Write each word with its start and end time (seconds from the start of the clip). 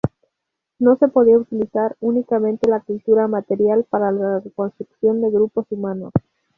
No 0.79 0.95
se 0.95 1.09
podía 1.09 1.37
utilizar 1.37 1.95
únicamente 1.99 2.67
la 2.67 2.79
cultura 2.79 3.27
material 3.27 3.85
para 3.87 4.11
la 4.11 4.39
reconstrucción 4.39 5.21
de 5.21 5.29
grupos 5.29 5.67
humanos. 5.71 6.11